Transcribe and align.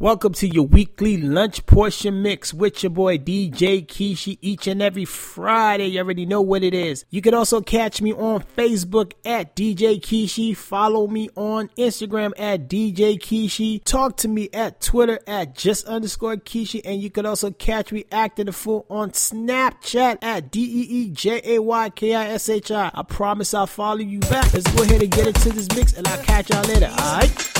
Welcome 0.00 0.32
to 0.32 0.48
your 0.48 0.66
weekly 0.66 1.18
lunch 1.18 1.66
portion 1.66 2.22
mix 2.22 2.54
with 2.54 2.82
your 2.82 2.88
boy 2.88 3.18
DJ 3.18 3.86
Kishi 3.86 4.38
each 4.40 4.66
and 4.66 4.80
every 4.80 5.04
Friday. 5.04 5.88
You 5.88 5.98
already 5.98 6.24
know 6.24 6.40
what 6.40 6.62
it 6.62 6.72
is. 6.72 7.04
You 7.10 7.20
can 7.20 7.34
also 7.34 7.60
catch 7.60 8.00
me 8.00 8.14
on 8.14 8.42
Facebook 8.56 9.12
at 9.26 9.54
DJ 9.54 10.00
Kishi. 10.00 10.56
Follow 10.56 11.06
me 11.06 11.28
on 11.36 11.68
Instagram 11.76 12.32
at 12.38 12.66
DJ 12.66 13.18
Kishi. 13.20 13.84
Talk 13.84 14.16
to 14.16 14.28
me 14.28 14.48
at 14.54 14.80
Twitter 14.80 15.20
at 15.26 15.54
just 15.54 15.84
underscore 15.84 16.36
Kishi. 16.36 16.80
And 16.82 17.02
you 17.02 17.10
can 17.10 17.26
also 17.26 17.50
catch 17.50 17.92
me 17.92 18.06
acting 18.10 18.46
the 18.46 18.52
fool 18.52 18.86
on 18.88 19.10
Snapchat 19.10 20.16
at 20.22 20.50
D 20.50 20.62
E 20.62 20.80
E 20.80 21.10
J 21.10 21.42
A 21.44 21.58
Y 21.60 21.90
K 21.90 22.14
I 22.14 22.28
S 22.28 22.48
H 22.48 22.70
I. 22.70 22.90
I 22.94 23.02
promise 23.02 23.52
I'll 23.52 23.66
follow 23.66 23.98
you 23.98 24.20
back. 24.20 24.50
Let's 24.54 24.74
go 24.74 24.82
ahead 24.82 25.02
and 25.02 25.10
get 25.10 25.26
into 25.26 25.50
this 25.50 25.68
mix 25.76 25.92
and 25.92 26.08
I'll 26.08 26.22
catch 26.24 26.48
y'all 26.48 26.62
later. 26.62 26.86
Alright? 26.86 27.50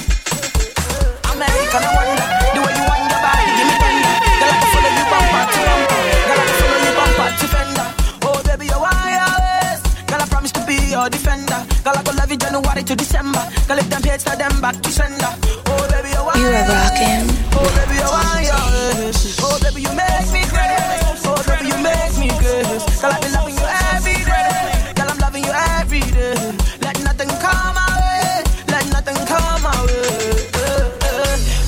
American, 1.40 1.80
I 1.80 1.90
wonder 1.96 2.26
the 2.52 2.60
way 2.60 2.74
you 2.76 2.84
want 2.84 3.00
your 3.08 3.16
body, 3.24 3.48
give 3.56 3.64
me 3.64 3.72
tender. 3.80 4.12
Girl, 4.40 4.52
I 4.52 4.60
can 4.60 4.68
follow 4.76 4.92
you 4.92 5.04
bumper 5.08 5.44
to 5.48 5.60
bumper. 5.64 6.00
Girl, 6.28 6.36
I 6.36 6.44
can 6.44 6.56
follow 6.60 6.80
you 6.84 6.92
bumper 7.00 7.28
to 7.40 7.46
fender. 7.48 7.86
Oh, 8.28 8.38
baby, 8.44 8.64
you're 8.68 8.82
wireless. 8.84 9.80
Girl, 10.04 10.20
I 10.20 10.26
promise 10.28 10.52
to 10.52 10.60
be 10.68 10.76
your 10.92 11.08
defender. 11.08 11.60
Girl, 11.80 11.96
I 11.96 12.02
go 12.04 12.12
love 12.12 12.28
you 12.28 12.36
January 12.36 12.84
to 12.84 12.92
December. 12.92 13.40
Girl, 13.64 13.80
if 13.80 13.88
them 13.88 14.02
hate, 14.04 14.20
them 14.20 14.54
back 14.60 14.76
to 14.84 14.90
sender. 14.92 15.32
Oh, 15.64 15.80
baby, 15.88 16.12
you're 16.12 16.28
wireless. 16.28 16.44
You 16.44 16.60
are 16.60 16.76
rocking. 16.76 17.24
Oh, 17.56 17.64
baby, 17.72 17.96
you're 17.96 18.12
wireless. 18.12 19.40
Oh, 19.40 19.56
baby, 19.64 19.80
you 19.80 19.92
make 19.96 20.28
me 20.36 20.44
crazy. 20.44 21.24
Oh, 21.24 21.40
baby, 21.48 21.72
you 21.72 21.78
make 21.80 22.14
me 22.20 22.28
crazy. 22.36 22.84
Girl, 23.00 23.16
I 23.16 23.18
be 23.24 23.32
loving 23.32 23.56
you 23.56 23.59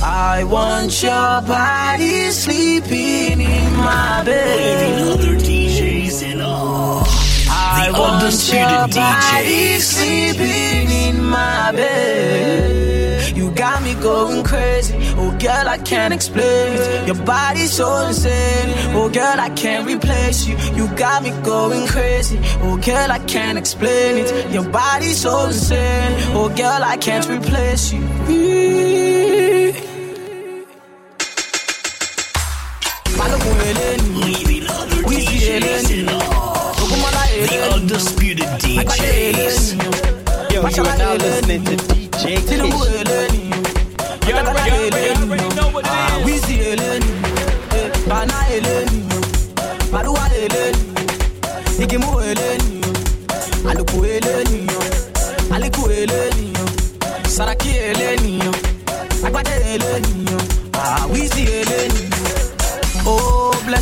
I 0.04 0.44
want 0.44 1.02
your 1.02 1.40
body 1.42 2.30
sleeping 2.30 3.40
in 3.40 3.76
my 3.76 4.22
bed. 4.24 5.00
other 5.08 5.36
DJs 5.36 6.22
in 6.32 6.40
all. 6.40 7.04
I 7.48 7.90
The 7.92 7.98
want 8.00 8.52
your 8.52 8.88
body 8.88 9.76
DJs. 9.76 9.80
sleeping 9.80 10.90
in 10.90 11.24
my 11.24 11.72
bed. 11.72 13.36
You 13.36 13.50
got 13.52 13.82
me 13.82 13.94
going 13.94 14.42
crazy. 14.42 14.94
Oh, 15.16 15.30
girl, 15.38 15.68
I 15.68 15.78
can't 15.78 16.12
explain 16.12 16.72
it. 16.72 17.06
Your 17.06 17.24
body's 17.24 17.72
so 17.72 18.06
insane. 18.06 18.74
Oh, 18.96 19.08
girl, 19.08 19.38
I 19.38 19.50
can't 19.50 19.86
replace 19.86 20.46
you. 20.46 20.56
You 20.74 20.88
got 20.96 21.22
me 21.22 21.30
going 21.44 21.86
crazy. 21.86 22.38
Oh, 22.62 22.76
girl, 22.76 23.10
I 23.10 23.20
can't 23.20 23.56
explain 23.56 24.18
it. 24.18 24.50
Your 24.52 24.68
body's 24.68 25.20
so 25.20 25.46
insane. 25.46 26.12
Oh, 26.34 26.48
girl, 26.48 26.82
I 26.82 26.96
can't 26.96 27.28
replace 27.28 27.92
you. 27.92 28.02
Balogun 33.22 33.60
Eleni, 33.70 34.34
undisputed 37.72 38.48
DJs. 38.58 39.78
Are 40.64 40.70
Saraki 57.32 57.68
eleni, 57.68 58.38
Agbade 59.24 59.54
eleni, 59.74 60.26
ah, 60.74 61.06
eleni. 61.46 61.81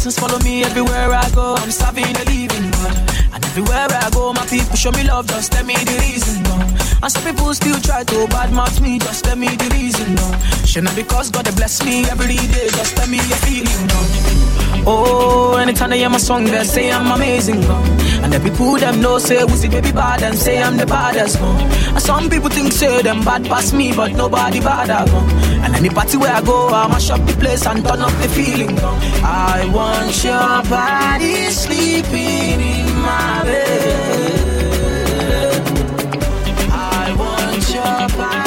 Blessings 0.02 0.18
follow 0.18 0.38
me 0.42 0.64
everywhere 0.64 1.12
I 1.12 1.28
go. 1.34 1.56
I'm 1.56 1.70
serving 1.70 2.10
the 2.14 2.24
living 2.24 2.70
God. 2.70 2.96
And 3.34 3.44
everywhere 3.44 3.86
I 3.90 4.08
go, 4.08 4.32
my 4.32 4.46
people 4.46 4.74
show 4.74 4.90
me 4.92 5.04
love. 5.04 5.26
Just 5.26 5.52
tell 5.52 5.62
me 5.66 5.74
the 5.74 5.92
reason, 6.00 6.42
no. 6.44 6.56
And 7.02 7.12
some 7.12 7.22
people 7.22 7.52
still 7.52 7.78
try 7.80 8.04
to 8.04 8.14
badmouth 8.32 8.80
me. 8.80 8.98
Just 8.98 9.26
tell 9.26 9.36
me 9.36 9.48
the 9.48 9.68
reason, 9.74 10.14
no. 10.14 10.26
Should 10.64 10.84
not 10.84 10.96
because 10.96 11.30
God 11.30 11.44
bless 11.54 11.84
me 11.84 12.06
every 12.08 12.36
day. 12.36 12.68
Just 12.72 12.96
tell 12.96 13.08
me 13.08 13.18
your 13.18 13.40
feeling, 13.44 13.86
no. 13.88 14.59
Oh, 14.86 15.56
anytime 15.56 15.90
they 15.90 15.98
hear 15.98 16.08
my 16.08 16.18
song, 16.18 16.44
they 16.44 16.64
say 16.64 16.90
I'm 16.90 17.10
amazing. 17.12 17.62
And 18.22 18.32
the 18.32 18.40
people 18.40 18.76
them 18.76 19.00
know 19.00 19.18
say 19.18 19.40
who's 19.40 19.62
the 19.62 19.68
baby 19.68 19.92
bad 19.92 20.22
and 20.22 20.36
say 20.36 20.62
I'm 20.62 20.76
the 20.76 20.86
baddest. 20.86 21.38
And 21.38 22.00
some 22.00 22.28
people 22.30 22.50
think 22.50 22.72
say 22.72 23.02
them 23.02 23.22
bad 23.24 23.44
past 23.46 23.72
me, 23.74 23.92
but 23.94 24.12
nobody 24.12 24.60
bad, 24.60 24.88
no. 25.12 25.18
And 25.64 25.74
any 25.74 25.90
party 25.90 26.16
where 26.16 26.32
I 26.32 26.40
go, 26.42 26.68
I 26.68 26.88
mash 26.88 27.10
up 27.10 27.24
the 27.26 27.34
place 27.34 27.66
and 27.66 27.84
turn 27.84 28.00
up 28.00 28.12
the 28.22 28.28
feeling. 28.28 28.78
I 29.22 29.66
want 29.72 30.24
your 30.24 30.62
body 30.68 31.50
sleeping 31.50 32.60
in 32.60 32.86
my 33.00 33.42
bed. 33.44 34.80
I 36.72 37.14
want 37.18 37.68
your 37.74 38.08
body 38.18 38.39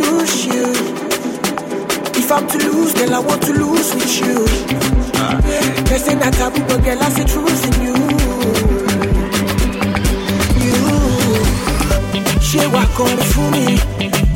choose 0.00 0.46
you. 0.46 0.66
If 2.20 2.32
I'm 2.32 2.46
to 2.48 2.58
lose, 2.58 2.92
girl, 2.94 3.14
I 3.14 3.18
want 3.18 3.42
to 3.42 3.52
lose 3.52 3.94
with 3.94 4.14
you. 4.20 4.36
They 5.88 5.98
say 5.98 6.14
that 6.22 6.32
taboo, 6.38 6.62
but 6.68 6.80
girl, 6.84 7.02
I 7.02 7.08
see 7.16 7.24
truth 7.32 7.62
in 7.68 7.76
you. 7.86 7.96
You, 10.64 10.78
ṣé 12.48 12.62
wàá 12.74 12.84
kọrin 12.96 13.24
fún 13.32 13.48
mi? 13.54 13.66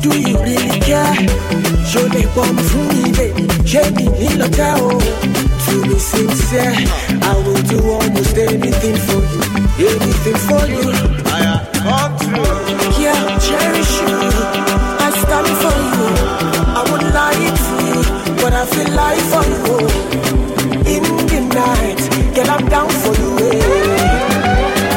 Do 0.03 0.11
you 0.25 0.35
really 0.45 0.79
care? 0.87 1.15
Ṣo 1.91 2.01
lè 2.13 2.21
pọ̀ 2.35 2.47
mi 2.55 2.63
fún 2.69 2.85
mi, 2.93 3.01
baby? 3.17 3.43
Ṣé 3.71 3.81
mi 3.95 4.05
nílò 4.19 4.47
tẹ́ 4.57 4.81
o? 4.87 4.89
To 5.65 5.75
be 5.87 5.97
sincere, 5.99 6.75
I 7.31 7.33
will 7.43 7.63
do 7.71 7.77
almost 7.95 8.37
anything 8.37 8.97
for 9.07 9.21
you. 9.31 9.41
Anything 9.91 10.39
for 10.47 10.63
you. 10.75 10.87
Yeah, 11.43 11.59
One 18.95 19.03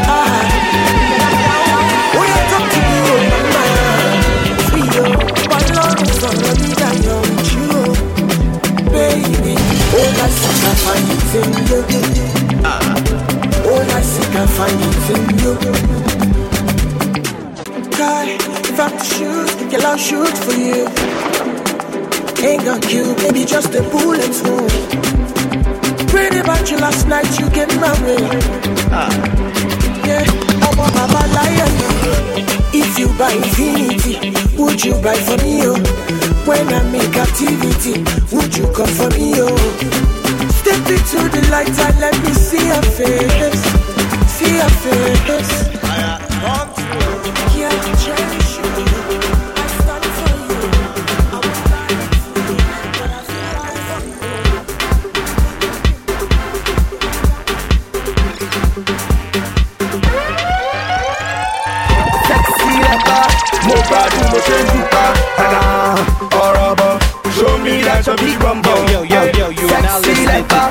ah. 0.06 0.44
oh, 2.14 2.30
oh, 4.78 5.02
oh, 5.02 5.64
love 5.74 5.98
is 6.02 6.22
all 6.22 6.38
I 6.38 6.54
need, 6.62 6.80
I 6.80 6.94
know 7.04 7.20
with 7.26 7.52
you, 7.54 7.66
oh. 7.74 7.92
Baby, 8.94 9.54
oh, 9.98 10.22
I 10.22 10.30
see, 10.38 10.56
I 10.62 10.72
find 10.84 11.08
in 11.38 11.50
you. 11.68 11.80
Ah. 12.64 12.78
Oh, 13.66 13.82
I 13.82 14.00
I 14.36 14.46
find 14.56 14.80
in 15.14 15.22
you. 15.42 15.52
God, 17.98 18.26
if 18.28 18.78
I'm 18.78 18.92
to 18.96 19.04
shoot, 19.04 19.50
girl, 19.70 19.86
I'll 19.86 19.98
shoot 19.98 20.36
for 20.38 20.52
you. 20.54 21.37
Ain't 22.40 22.64
gonna 22.64 22.80
kill, 22.80 23.14
baby, 23.16 23.44
just 23.44 23.74
a 23.74 23.82
bullet 23.82 24.30
wound. 24.44 24.70
Prayed 26.08 26.34
about 26.34 26.70
you 26.70 26.78
last 26.78 27.08
night, 27.08 27.28
you 27.38 27.50
get 27.50 27.68
married. 27.80 28.42
Yeah, 30.06 30.24
I'm 30.62 30.78
a 30.78 30.86
mama 30.94 31.22
lion. 31.34 31.72
If 32.72 32.98
you 32.98 33.08
buy 33.18 33.32
infinity, 33.32 34.30
would 34.56 34.84
you 34.84 34.94
buy 35.02 35.16
for 35.16 35.36
me, 35.42 35.62
oh? 35.64 35.78
When 36.46 36.68
I'm 36.68 36.94
in 36.94 37.10
captivity, 37.12 38.04
would 38.34 38.56
you 38.56 38.70
come 38.72 38.86
for 38.86 39.10
me, 39.10 39.34
oh? 39.36 39.56
Step 40.60 40.86
into 40.86 41.18
the 41.34 41.48
light 41.50 41.68
and 41.68 42.00
let 42.00 42.16
me 42.22 42.32
see 42.32 42.64
your 42.66 42.82
face. 42.82 43.62
See 44.30 44.54
your 44.56 44.70
face. 44.84 45.77
go 64.38 64.44
straight 64.44 64.66
to 64.70 64.80
Canada 64.90 66.38
or 66.38 66.52
rubber. 66.54 66.94
Show 67.34 67.58
me 67.58 67.82
that 67.82 68.06
you 68.06 68.16
big 68.16 68.38
bum 68.38 68.62
bum. 68.62 68.86
Yo, 68.88 69.02
yo, 69.02 69.24
yo, 69.24 69.30
yo, 69.34 69.46
you 69.50 69.66
are 69.68 69.82
now 69.82 69.98
listening 69.98 70.46
to 70.46 70.70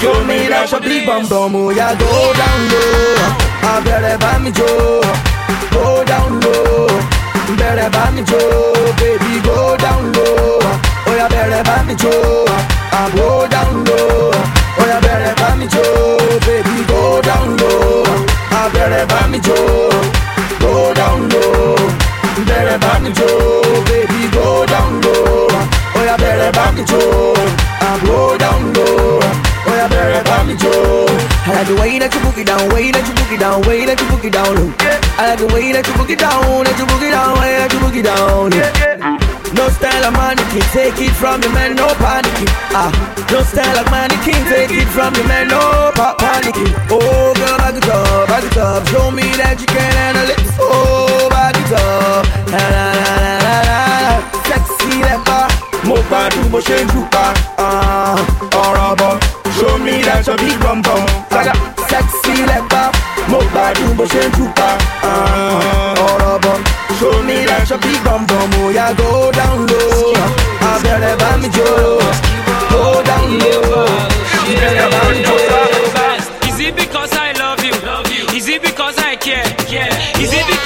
Show 0.00 0.24
me 0.24 0.48
that 0.48 0.68
your 0.70 0.80
big 0.80 1.06
bum. 1.06 1.28
Oh, 1.30 1.70
yeah, 1.70 1.94
go 1.96 2.08
down 2.36 2.60
low. 2.72 3.20
I 3.60 3.80
better 3.84 4.16
buy 4.18 4.38
me 4.40 4.50
Joe. 4.52 5.04
Go 5.72 6.04
down 6.04 6.40
low. 6.40 6.88
Better 7.56 7.90
buy 7.90 8.10
me 8.12 8.22
Joe, 8.24 8.72
baby. 8.96 9.40
Go 9.44 9.76
down 9.76 10.12
low. 10.12 10.60
Oh, 10.62 11.14
yeah, 11.16 11.28
better 11.28 11.62
buy 11.64 11.84
me 11.84 11.94
Joe. 11.96 12.46
I 12.48 13.10
go 13.12 13.48
down 13.48 13.84
low. 13.84 14.32
Oh, 14.32 14.84
yeah, 14.86 15.00
better 15.00 15.34
buy 15.36 15.56
me 15.56 15.66
Joe, 15.68 16.16
baby. 16.46 16.84
Go 16.88 17.20
down 17.20 17.56
low 17.56 17.59
abẹ́rẹ́ 18.90 19.06
bá 19.12 19.20
mi 19.30 19.38
jó. 19.46 19.56
Go 20.60 20.94
down 20.94 21.20
low, 21.32 21.76
bẹ̀rẹ̀ 22.48 22.78
bá 22.82 22.92
mi 23.02 23.10
jó. 23.18 23.28
Baby 23.88 24.20
go 24.34 24.66
down 24.72 24.92
low, 25.04 25.48
yá 26.08 26.16
bẹ̀rẹ̀ 26.22 26.52
bá 26.56 26.64
mi 26.76 26.82
jó. 26.90 27.00
Go 28.06 28.36
down 28.42 28.62
low, 28.76 29.20
ó 29.68 29.72
yá 29.80 29.86
bẹ̀rẹ̀ 29.92 30.22
bá 30.28 30.36
mi 30.46 30.54
jó. 30.62 30.74
I 31.46 31.52
like 31.52 31.66
the 31.68 31.74
way 31.80 31.98
that 31.98 32.14
you 32.14 32.20
book 32.20 32.38
it 32.38 32.46
down, 32.46 32.68
way 32.74 32.90
that 32.92 33.06
you 33.08 33.14
book 33.14 33.32
it 33.32 33.40
down, 33.40 33.62
way 33.62 33.84
that 33.86 34.00
you 34.00 34.06
book 34.10 34.24
it 34.24 34.32
down 34.32 34.54
low. 34.56 34.70
I 35.18 35.22
like 35.30 35.38
the 35.38 35.46
way 35.54 35.72
that 35.72 35.86
you 35.86 35.94
book 35.94 36.10
it 36.10 36.18
down, 36.18 36.64
that 36.64 36.78
you 36.78 36.86
book 36.86 37.02
it 37.02 37.10
down, 37.10 37.38
way 37.40 37.52
that 37.60 37.72
you 37.72 37.80
book 37.80 37.96
it 37.96 38.04
down. 38.04 38.50
Yeah. 38.52 39.29
No 39.52 39.68
style 39.68 40.04
of 40.06 40.12
mannequin, 40.14 40.62
take 40.72 40.98
it 41.00 41.12
from 41.20 41.40
the 41.40 41.48
man, 41.50 41.74
no 41.74 41.88
panicking. 41.98 42.48
Ah, 42.72 42.90
no 43.32 43.42
style 43.42 43.78
of 43.82 43.90
mannequin, 43.90 44.40
take 44.48 44.70
it 44.70 44.88
from 44.88 45.12
the 45.12 45.24
man, 45.24 45.48
no 45.48 45.90
pa- 45.94 46.14
panicking. 46.18 46.72
Oh, 46.90 47.34
girl, 47.34 47.56
back 47.58 47.74
it 47.74 47.88
up, 47.88 48.28
back 48.28 48.44
it 48.44 48.56
up, 48.56 48.86
show 48.88 49.10
me 49.10 49.22
that 49.40 49.60
you 49.60 49.66
can 49.66 49.92
handle 50.00 50.30
it. 50.30 50.40
Oh, 50.60 51.28
back 51.30 51.56
it 51.58 51.72
up, 51.72 52.24
la 52.52 52.62
la 52.76 52.86
la 52.94 53.10
la 53.18 53.34
la 53.46 53.56
la, 53.68 53.80
sexy 54.48 55.02
leper. 55.02 55.46
Mo 55.84 55.96
gbádùn 56.08 56.50
bó 56.52 56.58
ṣe 56.60 56.76
ń 56.84 56.86
dùpá, 56.94 57.24
ah, 57.58 58.16
ọ̀rọ̀ 58.64 58.94
bọ̀. 59.00 59.18
Show 59.58 59.78
me 59.78 60.00
that 60.06 60.26
your 60.26 60.36
big 60.38 60.56
bum 60.62 60.80
bum, 60.82 61.02
saga, 61.30 61.52
sexy 61.90 62.34
leper. 62.46 62.86
Mo 63.28 63.38
gbádùn 63.50 63.96
bó 63.98 64.04
ṣe 64.04 64.22
ń 64.28 64.30
dùpá, 64.38 64.68
ah, 65.02 65.94
ọ̀rọ̀ 66.06 66.38
bọ̀. 66.44 66.56
Show 67.00 67.22
me 67.24 67.46
that 67.48 67.64
your 67.70 67.78
big 67.80 67.96
bum 68.04 68.26
bum, 68.28 68.50
oh 68.60 68.68
yeah, 68.68 68.92
go 68.92 69.32
down 69.32 69.58
low. 69.66 70.12
Abẹ́rẹ́ 70.70 71.16
bá 71.20 71.30
mi 71.40 71.48
jó, 71.56 71.68
go 72.72 72.82
down 73.08 73.28
low. 73.40 73.88
Abẹ́rẹ́ 74.50 74.86
bá 74.92 75.00
mi 75.10 75.18
jó. 75.24 75.36
Is 76.48 76.58
it 76.66 76.76
because 76.76 77.12
I 77.26 77.32
love 77.42 77.60
you? 77.64 77.74
Is 78.36 78.46
it 78.48 78.60
because 78.62 78.98
I 78.98 79.16
care? 79.16 79.48
Is 80.24 80.32
it 80.38 80.44
because 80.46 80.59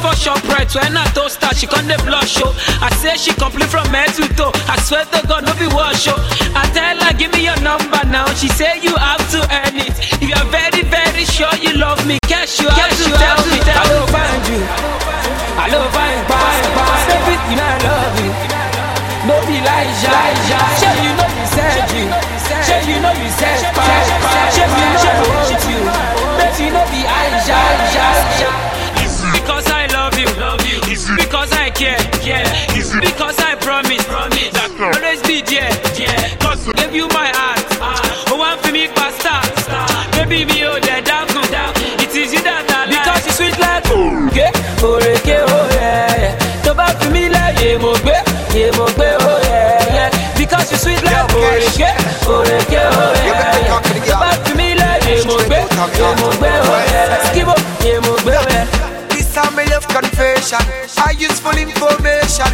for 0.00 0.16
shop 0.16 0.40
right 0.48 0.68
when 0.74 0.96
I 0.96 1.04
toast 1.12 1.44
her, 1.44 1.52
she 1.54 1.66
come 1.68 1.86
the 1.86 2.00
blush 2.08 2.40
show. 2.40 2.50
I 2.80 2.88
say 2.96 3.16
she 3.16 3.32
complete 3.36 3.68
from 3.68 3.86
head 3.92 4.12
to 4.16 4.24
toe. 4.34 4.52
I 4.66 4.80
swear 4.80 5.04
to 5.04 5.20
God, 5.28 5.44
no 5.44 5.52
be 5.60 5.68
wash 5.76 6.08
show. 6.08 6.16
I 6.56 6.64
tell 6.72 6.96
her, 6.96 7.12
give 7.14 7.32
me 7.36 7.44
your 7.44 7.60
number 7.60 8.00
now. 8.08 8.26
She 8.34 8.48
say 8.48 8.80
you 8.80 8.96
have 8.96 9.20
to 9.36 9.40
earn 9.44 9.76
it. 9.76 9.92
If 10.20 10.24
you 10.24 10.34
are 10.34 10.48
very, 10.48 10.82
very 10.88 11.24
sure 11.28 11.52
you 11.60 11.76
love 11.76 12.00
me, 12.08 12.16
cash 12.24 12.58
you 12.60 12.68
have 12.68 12.96
to 12.96 13.06
tell 13.12 13.40
me. 13.52 13.60
I 13.60 13.84
don't 13.92 14.08
find 14.08 14.42
you. 14.48 14.62
I 15.60 15.68
love 15.68 15.92
find, 15.92 16.20
find, 16.24 16.64
find. 16.72 17.06
Everything 17.20 17.58
I 17.60 17.72
love 17.84 18.16
you. 18.24 18.32
No 19.28 19.36
be 19.44 19.60
like 19.60 19.90
Elijah. 20.00 20.64
Sure 20.80 20.96
you 21.04 21.12
know 21.12 21.28
you 21.28 21.46
said 21.52 21.84
you. 21.92 22.06
Sure 22.64 22.82
you 22.88 22.96
know 23.04 23.12
you 23.20 23.28
said 23.36 23.60
five. 23.76 24.08
Sure 24.56 24.64
you 24.64 24.86
know 24.96 25.52
you. 25.52 25.59
Always 35.58 35.98
be. 35.98 36.06
Cause 36.38 36.68
I 36.68 36.72
gave 36.72 36.94
you 36.94 37.08
my 37.08 37.28
heart. 37.34 37.64
Oh, 38.30 38.36
one 38.38 38.58
for 38.58 38.72
me, 38.72 38.88
pasta. 38.88 39.40
Baby, 40.12 40.44
me, 40.44 40.64
oh, 40.64 40.74
the 40.78 41.02
daku. 41.02 41.40
It 42.02 42.14
is 42.14 42.32
you 42.32 42.42
that 42.42 42.66
I 42.70 42.86
like. 42.86 43.02
Because 43.02 43.26
you 43.26 43.32
sweet 43.32 43.58
like 43.58 43.84
Oreke, 43.90 44.50
Oreke, 44.82 45.42
oh 45.46 45.68
yeah, 45.74 46.16
yeah. 46.16 46.62
So 46.62 46.74
bad 46.74 46.94
for 47.02 47.10
me 47.10 47.28
like 47.28 47.58
yeah, 47.60 47.78
mo 47.78 47.94
gbe, 48.02 48.14
yeah, 48.54 48.70
mo 48.76 48.86
gbe, 48.94 49.16
oh 49.20 49.40
yeah, 49.46 49.94
yeah. 49.94 50.34
Because 50.38 50.70
you 50.70 50.78
sweet 50.78 51.02
like 51.02 51.26
Oreke, 51.34 51.90
Oreke, 52.26 52.80
oh 52.82 53.14
yeah, 53.24 53.58
yeah. 53.66 54.04
So 54.06 54.14
bad 54.18 54.38
for 54.46 54.54
me 54.56 54.74
like 54.74 55.02
yeah, 55.06 55.24
mo 55.26 55.38
gbe, 55.46 55.58
yeah, 55.66 56.14
mo 56.20 56.28
gbe, 56.38 56.50
oh 56.50 56.78
yeah. 56.90 57.30
Skibo, 57.30 57.54
yeah, 57.86 57.98
mo 58.04 58.14
gbe, 58.22 58.34
oh 58.38 58.46
yeah. 58.50 58.66
This 59.08 59.32
time 59.34 59.54
my 59.56 59.64
love 59.70 59.86
confession. 59.88 60.62
I 60.98 61.14
use 61.18 61.38
full 61.40 61.56
information. 61.56 62.50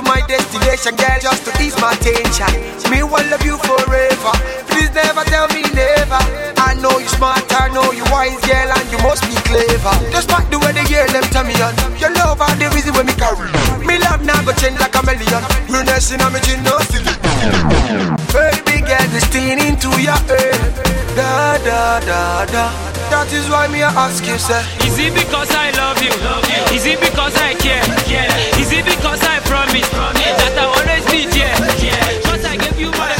To 0.00 0.08
my 0.08 0.24
destination, 0.24 0.96
girl, 0.96 1.18
just 1.20 1.44
to 1.44 1.52
ease 1.60 1.76
my 1.76 1.92
tension. 2.00 2.48
Me 2.88 3.04
will 3.04 3.20
love 3.28 3.44
you 3.44 3.60
forever. 3.60 4.32
Please 4.72 4.88
never 4.96 5.20
tell 5.28 5.44
me 5.52 5.60
never. 5.76 6.16
I 6.56 6.72
know 6.80 6.96
you 6.96 7.08
smart, 7.20 7.44
I 7.52 7.68
know 7.68 7.92
you 7.92 8.00
wise, 8.08 8.40
girl, 8.48 8.72
and 8.72 8.88
you 8.88 8.96
must 9.04 9.28
be 9.28 9.36
clever. 9.44 9.92
Despite 10.08 10.48
the 10.48 10.58
way 10.58 10.72
they 10.72 10.88
hear 10.88 11.04
them 11.08 11.20
tell 11.28 11.44
me 11.44 11.52
on. 11.60 11.76
Your 12.00 12.14
love 12.16 12.40
are 12.40 12.56
the 12.56 12.72
reason 12.72 12.94
when 12.96 13.04
me 13.04 13.12
carry. 13.12 13.52
Me 13.84 14.00
love 14.00 14.24
now 14.24 14.40
go 14.40 14.56
change 14.56 14.80
like 14.80 14.96
a 14.96 15.04
million. 15.04 15.44
Realness 15.68 16.12
in 16.16 16.20
a 16.24 16.30
me 16.32 16.40
chin, 16.48 16.64
no 16.64 16.80
silly. 16.88 17.12
Baby, 18.32 18.80
get 18.80 19.04
this 19.12 19.28
thing 19.28 19.60
into 19.60 19.92
your 20.00 20.16
head. 20.24 20.56
Da 21.12 21.60
da 21.60 22.00
da 22.00 22.46
da. 22.46 22.89
That 23.10 23.32
is 23.32 23.50
why 23.50 23.66
me 23.66 23.82
I 23.82 23.90
ask 23.90 24.24
you, 24.24 24.38
sir. 24.38 24.62
Is 24.86 24.96
it 24.98 25.12
because 25.12 25.50
I 25.50 25.70
love 25.74 26.00
you? 26.00 26.14
Is 26.74 26.86
it 26.86 27.00
because 27.00 27.34
I 27.36 27.54
care? 27.54 27.82
Is 28.56 28.72
it 28.72 28.84
because 28.84 29.20
I 29.26 29.40
promise 29.50 29.88
that 29.90 30.54
I'll 30.56 30.70
always 30.78 31.04
be 31.10 31.26
there? 31.26 31.54
Cause 32.22 32.44
I 32.44 32.56
gave 32.56 32.78
you 32.78 32.90
my 32.92 33.19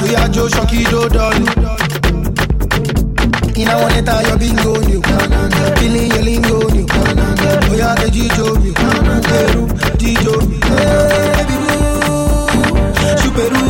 Ah, 0.00 0.02
we 0.02 0.14
are 0.16 0.28
Joe 0.28 0.48
Shocky 0.48 0.84
Joe 0.84 1.08
Dolly. 1.08 1.44
Ina 3.60 3.74
waneta 3.76 4.22
your 4.26 4.38
bingo 4.38 4.72
new. 4.88 5.02
Feeling 5.78 6.10
your 6.10 6.22
lingo 6.22 6.58
new. 6.70 6.86
Oh 6.88 7.74
yeah, 7.76 7.94
the 7.94 8.08
Jijo 8.10 8.56
new. 8.62 8.74
Peru, 9.28 9.66
Jijo. 10.00 10.34
Hey, 10.64 11.32
baby 11.36 11.56
boo. 11.62 12.72
Superu. 13.20 13.62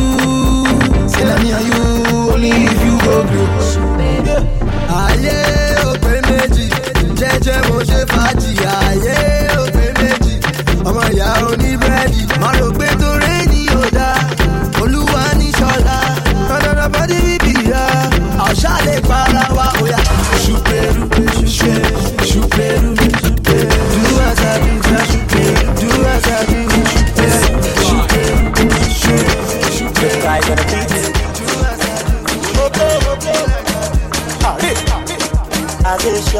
Say 1.09 1.23
na 1.25 1.35
me 1.43 1.51
and 1.51 1.65
you 1.67 1.91
ògùn. 3.17 3.49
ayé 5.01 5.35
òpè 5.91 6.13
méjì 6.29 6.65
jẹ́jẹ́ 7.19 7.59
mo 7.67 7.77
ṣe 7.89 7.99
fàájì 8.11 8.51
ayé 8.77 9.15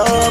as 0.07 0.30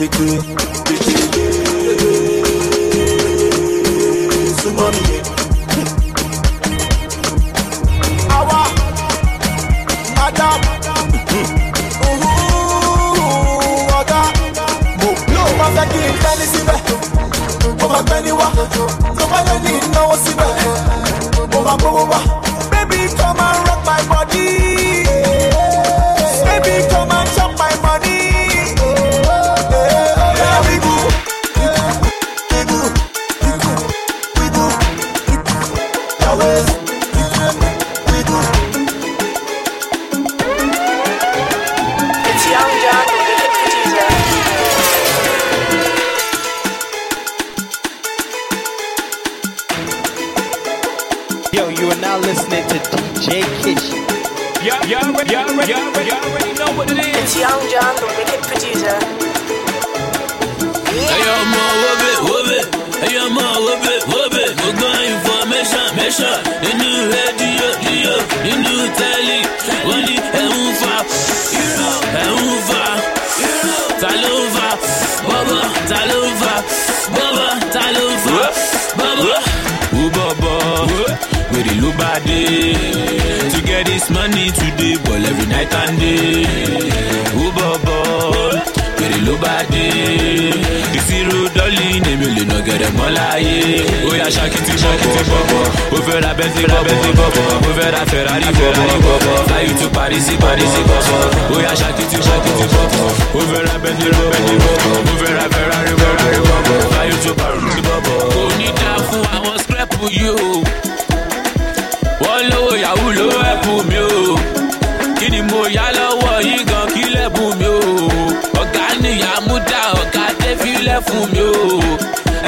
pépé 0.00 0.16
pépé 0.16 0.59
ló 82.26 82.74
to 83.52 83.58
get 83.66 83.86
this 83.86 84.10
money 84.10 84.50
today 84.50 84.96
ball 85.04 85.24
every 85.30 85.46
night 85.46 85.72
and 85.82 85.98
day. 86.00 86.46
Wú 87.36 87.46
bọ̀bọ̀ 87.56 88.00
wèrè 89.00 89.18
ló 89.26 89.34
bá 89.42 89.54
dé 89.72 89.86
ìṣirò 90.98 91.38
dọ́lì 91.56 91.86
èmi 92.10 92.26
ò 92.26 92.30
lè 92.36 92.44
nà 92.50 92.58
gẹ̀rẹ̀ 92.66 92.90
mọ́ 92.98 93.08
láyé 93.16 93.56
ó 94.08 94.10
yà 94.20 94.26
ṣàkìtì 94.36 94.72
bọ̀bọ̀ 95.30 95.62
ó 95.96 95.98
fẹ́ 96.06 96.18
ra 96.24 96.32
bẹ́sẹ̀ 96.38 96.64
bọ̀bọ̀ 96.72 97.44
ó 97.68 97.70
fẹ́ 97.78 97.88
ra 97.94 98.02
ferrari 98.10 98.50
bọ̀bọ̀ 98.58 99.36
fly 99.48 99.62
you 99.66 99.74
to 99.80 99.86
paris 99.96 100.26
paris 100.44 100.74
bọ̀bọ̀ 100.90 101.54
ó 101.54 101.56
yà 101.66 101.72
ṣàkìtì 101.80 102.16
bọ̀bọ̀ 102.26 103.08
ó 103.38 103.40
fẹ́ 103.50 103.60
ra 103.66 103.74
bẹ́sẹ̀ 103.84 104.10
bọ̀bọ̀ 104.16 104.40
ó 105.10 105.14
fẹ́ 105.20 105.32
ra 105.38 105.44
ferrari 105.54 105.94
bọ̀bọ̀ 106.02 106.78
fly 106.92 107.06
you 107.10 107.18
to 107.24 107.30
paris 107.40 107.76
bọ̀bọ̀. 107.86 108.49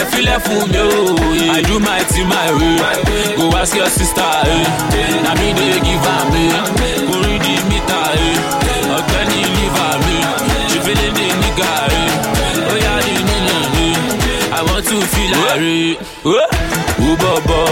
Ẹ 0.01 0.03
filẹ̀ 0.11 0.39
fún 0.45 0.63
mi 0.73 0.79
o 0.79 0.91
i 1.57 1.61
do 1.69 1.77
my 1.87 2.01
thing 2.11 2.29
my 2.29 2.49
way. 2.59 2.77
Go 3.37 3.45
ask 3.61 3.75
your 3.77 3.91
sister 3.99 4.31
eh. 4.53 4.67
na 5.25 5.33
me 5.39 5.49
dey 5.59 5.77
give 5.87 6.07
am 6.17 6.33
eh. 6.43 6.53
kò 7.09 7.17
rí 7.27 7.37
di 7.45 7.55
mítà 7.71 8.01
eh. 8.27 8.97
ọ̀gbẹ́ni 8.99 9.41
liver 9.57 9.95
mi 10.07 10.17
ṣèfẹ́lẹ́ 10.71 11.11
ní 11.17 11.27
nígà 11.43 11.73
eh. 11.99 12.71
ó 12.73 12.75
yá 12.85 12.95
ní 13.07 13.15
nínú 13.29 13.57
mi 13.75 13.89
i 14.59 14.61
want 14.67 14.85
to 14.91 14.97
feel 15.13 15.33
like 15.45 15.99
ó 17.09 17.11
bọ̀bọ̀ 17.23 17.63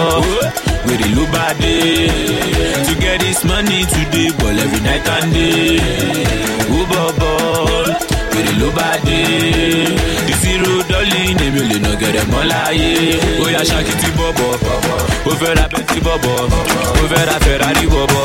wèrè 0.86 1.08
ló 1.16 1.24
bá 1.34 1.46
dé 1.60 1.76
to 2.86 2.92
get 3.02 3.16
this 3.24 3.40
money 3.50 3.80
today 3.92 4.28
ball 4.38 4.58
every 4.64 4.80
night 4.88 5.06
and 5.16 5.28
day. 5.34 5.80
Ó 6.76 6.80
bọ̀bọ̀ 6.90 7.34
wèrè 8.32 8.52
ló 8.60 8.68
bá 8.78 8.88
dé 9.06 9.20
èmi 12.10 12.18
ò 12.18 12.18
lè 12.18 12.18
nà 12.18 12.18
gẹ̀rẹ̀ 12.18 12.24
mọ́ 12.32 12.42
láyé 12.50 12.90
ó 13.42 13.46
yà 13.54 13.62
ṣàkìtì 13.70 14.08
bọ̀bọ̀ 14.18 14.50
ó 15.30 15.32
fẹ́ 15.40 15.52
ra 15.56 15.64
bẹ́ntì 15.72 15.98
bọ̀bọ̀ 16.06 16.34
ó 17.00 17.04
fẹ́ 17.10 17.22
ra 17.28 17.36
ferrari 17.44 17.86
bọ̀bọ̀ 17.94 18.24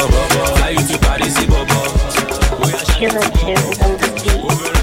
fly 0.58 0.76
to 0.88 0.96
paris 1.06 1.38
bọ̀bọ̀ 1.52 1.84
ó 2.64 2.66
yà 2.74 2.80
Killer 2.98 3.28
tunes 3.38 4.75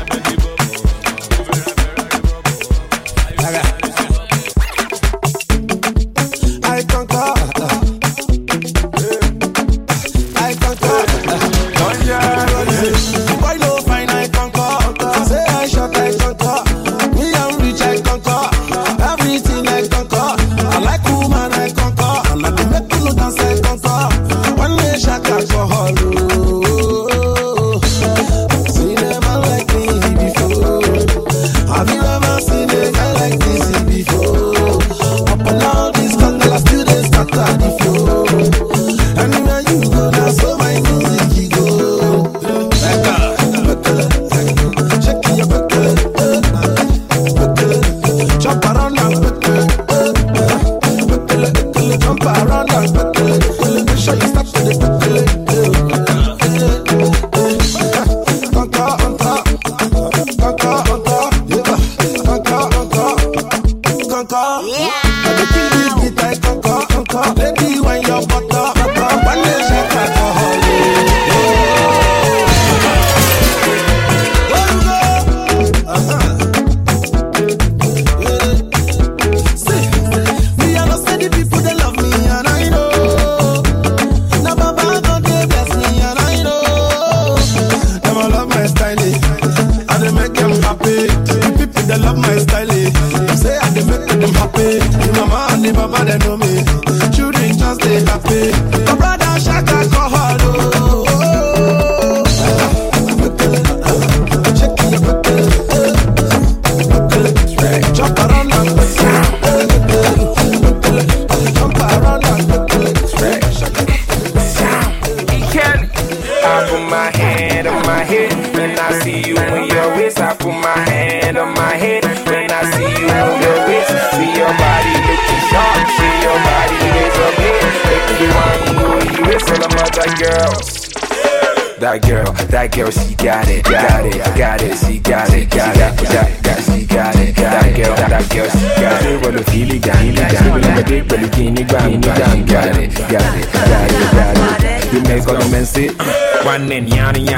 Yanni, 146.71 147.21
Yanni. 147.21 147.32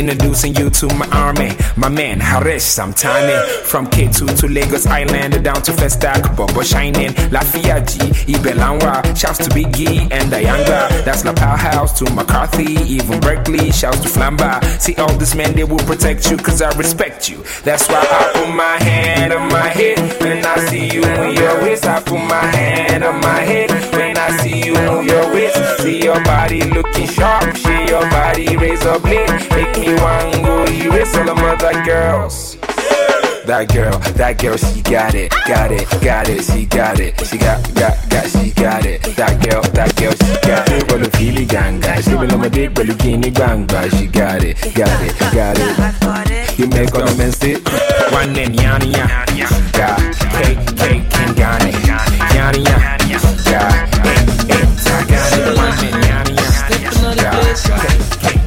Introducing 0.00 0.54
you 0.56 0.70
to 0.70 0.86
my 0.94 1.06
army. 1.08 1.50
My 1.76 1.88
man 1.88 2.20
Harish 2.20 2.78
I'm 2.78 2.92
Samtani, 2.92 3.62
from 3.64 3.86
K2 3.86 4.38
to 4.40 4.48
Lagos 4.48 4.86
Island, 4.86 5.44
down 5.44 5.60
to 5.62 5.72
Festac, 5.72 6.34
Bobo 6.36 6.62
Shining, 6.62 7.10
Lafiaji, 7.30 8.08
Ibelanwa, 8.26 9.16
shouts 9.16 9.38
to 9.38 9.50
Biggie 9.50 10.10
and 10.10 10.32
Dayanga. 10.32 11.04
That's 11.04 11.24
La 11.24 11.34
House 11.34 11.98
to 11.98 12.10
McCarthy, 12.14 12.72
even 12.92 13.20
Berkeley, 13.20 13.70
shouts 13.72 14.00
to 14.00 14.08
Flamba. 14.08 14.64
See 14.80 14.96
all 14.96 15.12
these 15.18 15.34
men, 15.34 15.54
they 15.54 15.64
will 15.64 15.84
protect 15.84 16.30
you, 16.30 16.36
cause 16.38 16.62
I 16.62 16.74
respect 16.78 17.28
you. 17.28 17.44
That's 17.62 17.88
why 17.88 18.00
I 18.00 18.32
put 18.32 18.54
my 18.54 18.82
hand 18.82 19.32
on 19.32 19.48
my 19.50 19.68
head 19.68 19.98
when 20.22 20.44
I 20.44 20.56
see 20.66 20.92
you 20.94 21.04
in 21.04 21.34
your 21.34 21.60
waist. 21.62 21.84
I 21.84 22.00
put 22.00 22.18
my 22.18 22.46
hand 22.56 23.04
on 23.04 23.20
my 23.20 23.40
head 23.40 23.70
when 23.92 24.16
I 24.16 24.36
see 24.38 24.64
you 24.64 24.76
in 24.76 25.06
your 25.06 25.32
waist 25.34 25.39
your 26.14 26.24
body 26.24 26.60
looking 26.64 27.06
sharp. 27.06 27.54
She 27.56 27.74
your 27.86 28.02
body 28.10 28.56
razor 28.56 28.98
blade. 28.98 29.30
Make 29.54 29.78
me 29.78 29.94
one 29.94 30.42
go 30.42 30.64
erase 30.66 31.14
all 31.16 31.24
the 31.24 31.34
mother 31.34 31.72
girls. 31.84 32.56
That 33.46 33.72
girl, 33.72 33.98
that 34.14 34.38
girl, 34.38 34.56
she 34.56 34.82
got 34.82 35.14
it, 35.14 35.30
got 35.48 35.72
it, 35.72 35.88
got 36.02 36.28
it, 36.28 36.44
she 36.44 36.66
got 36.66 37.00
it, 37.00 37.18
she 37.26 37.36
got, 37.38 37.58
got, 37.74 37.96
got, 38.08 38.26
she 38.28 38.50
got 38.52 38.84
it. 38.86 39.02
That 39.16 39.42
girl, 39.42 39.62
that 39.74 39.90
girl, 39.96 40.12
she 40.12 40.32
got 40.46 40.68
it. 40.70 40.86
Pẹ̀lú 40.88 41.08
fili 41.16 41.44
ganga, 41.46 41.92
ṣé 42.04 42.14
mi 42.20 42.26
lọ́mọdé 42.30 42.62
pẹ̀lú 42.76 42.94
kíni 43.02 43.30
gbangba? 43.30 43.80
She 43.96 44.06
got 44.06 44.42
it, 44.44 44.56
got 44.78 45.00
it, 45.06 45.14
got 45.34 45.58
it. 45.58 46.58
You 46.58 46.66
make 46.68 46.94
all 46.94 47.04
the 47.06 47.14
men 47.18 47.32
sit. 47.32 47.58
One 48.12 48.32
name, 48.36 48.54
yani 48.62 48.88
ya, 48.98 49.06
ga, 49.78 49.88
cake, 50.34 50.62
cake, 50.80 51.06
and 51.22 51.32
gani, 51.40 51.72
yani 52.36 52.60
ya, 52.68 52.76
ga, 53.50 53.62
eight, 54.12 54.28
eight, 54.54 54.70
I 54.94 55.02
got 55.10 55.32
it. 55.38 55.58
One 55.58 55.76
name. 55.82 55.99
That's 57.50 57.68
right. 57.68 58.39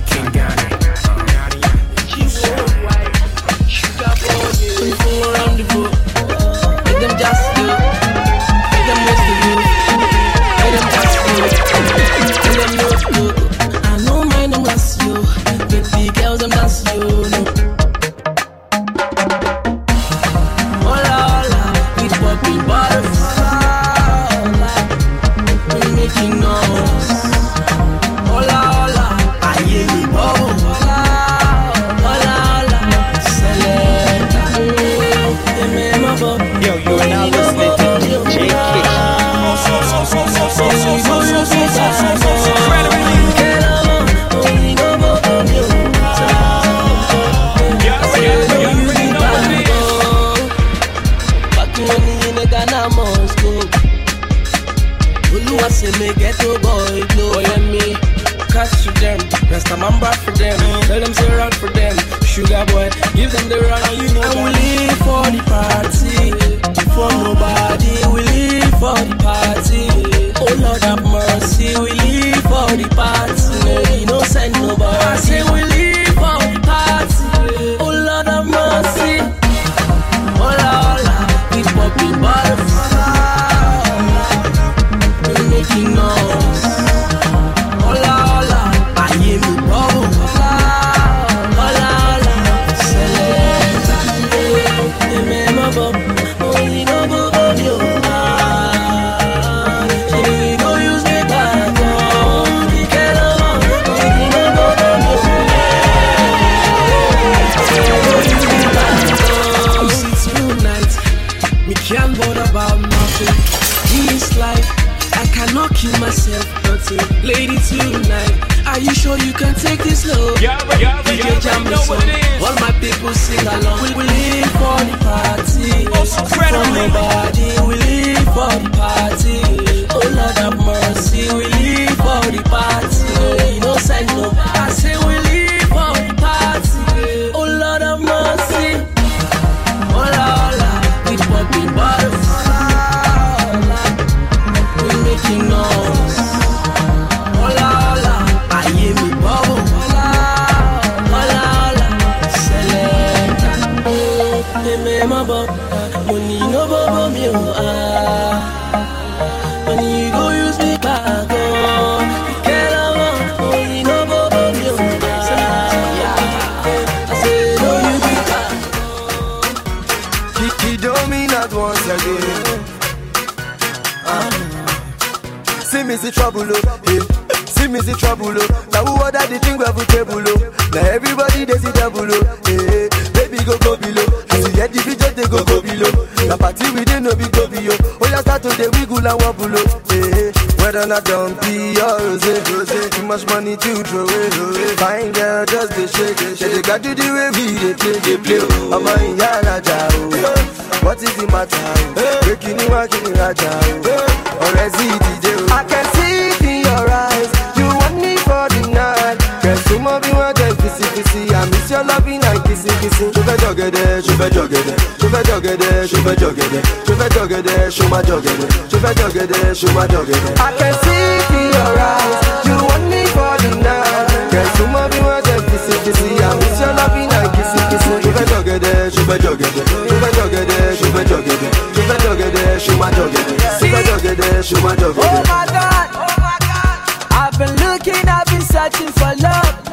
And 189.06 189.22
wobble, 189.22 189.52
oh. 189.52 189.82
Hey, 189.90 190.32
whether 190.64 190.88
not 190.88 191.06
be 191.42 191.74
yours, 191.76 192.24
rose. 192.26 192.90
Too 192.96 193.04
much 193.04 193.26
money 193.28 193.56
to 193.58 193.84
throw 193.84 194.04
away. 194.04 194.76
Fine 194.78 195.12
girl, 195.12 195.46
just 195.46 195.72
the 195.76 195.88
shake. 195.88 196.38
Shake, 196.38 196.52
they 196.52 196.62
got 196.62 196.84
you 196.84 196.96
the 196.96 197.08
way 197.12 197.30
we 197.36 197.74
they 198.04 198.18
play, 198.18 198.40
I'm 198.72 198.88
a 198.88 198.94
yaraja, 199.20 199.78
oh. 199.92 200.60
What 200.84 201.02
is 201.02 201.16
the 201.16 201.28
matter? 201.28 201.56
Oh? 201.96 202.20
Breaking 202.24 202.60
you, 202.60 202.68
walking 202.70 203.06
in 203.06 203.14
raja, 203.14 203.52
oh. 203.52 204.40
Or 204.40 204.52
is 204.64 204.76
it? 204.76 205.02
Oh? 205.32 205.48
I 205.52 205.64
can 205.64 205.86
see 205.96 206.32
it 206.32 206.42
in 206.44 206.64
your 206.64 206.88
eyes. 206.92 207.32
You 207.56 207.68
want 207.68 207.96
me 208.00 208.18
for 208.18 208.48
the 208.52 208.68
night. 208.72 209.20
Girl, 209.44 209.58
so 209.68 209.80
more 209.80 210.00
be 210.00 210.12
one 210.12 210.36
day, 210.36 210.52
kissy, 210.60 210.84
kissy. 210.96 211.32
I 211.32 211.46
miss 211.52 211.70
your 211.70 211.84
loving 211.84 212.23
kissy, 212.54 212.70
kissy. 212.82 213.14
Show 213.14 213.24
me 213.24 213.34
joggede, 213.42 214.02
show 214.06 214.18
me 214.18 214.30
joggede. 214.30 214.74
Show 215.00 215.10
me 215.10 215.20
joggede, 215.24 215.88
show 215.90 216.02
me 216.04 216.14
joggede. 216.16 216.60
Show 216.86 216.96
me 216.96 217.08
joggede, 217.10 217.72
show 217.72 217.90
me 217.90 218.00
joggede. 218.04 218.46
Show 218.70 218.80
me 218.80 218.90
joggede, 218.94 219.56
show 219.56 219.74
me 219.74 219.84
joggede. 219.88 220.30
I 220.38 220.52
can 220.58 220.74
see 220.84 221.04
in 221.34 221.52
your 221.54 221.74
eyes. 221.74 222.46
You 222.46 222.56
want 222.62 222.86
me 222.90 223.02
for 223.14 223.34
the 223.42 223.50
night. 223.58 224.32
Girl, 224.32 224.48
so 224.56 224.68
more 224.68 224.88
be 224.90 225.00
day, 225.26 225.40
kissy, 225.50 225.74
kissy. 225.84 226.22
I 226.22 226.36
miss 226.38 226.60
your 226.60 226.74
loving 226.78 227.10
and 227.10 227.30
kissy, 227.34 227.60
kissy. 227.72 227.94
Show 228.04 228.12
me 228.14 228.24
joggede, 228.30 228.72
show 228.94 229.04
me 229.10 229.16
joggede. 229.18 229.62
Show 229.90 229.98
me 229.98 230.10
joggede, 230.14 230.58
show 230.78 230.90
me 230.94 231.02
joggede. 231.10 231.50
Show 231.74 231.84
me 231.90 231.96
joggede, 232.04 232.44
show 232.60 232.76
me 232.78 232.88
joggede. 232.94 233.34
Show 233.58 233.68
me 233.68 233.80
joggede, 233.88 234.28
show 234.44 234.62
me 234.62 234.72
joggede. 234.78 235.02
Oh 235.02 235.24
my 235.26 235.46
God, 235.50 235.88
oh 235.96 236.16
my 236.22 236.38
God. 236.46 236.78
I've 237.12 237.36
been 237.38 237.54
looking, 237.66 238.08
I've 238.08 238.28
been 238.28 238.42
searching 238.42 238.92
for 238.94 239.14
love. 239.22 239.64